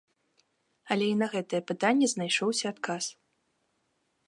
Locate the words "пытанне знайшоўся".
1.73-2.65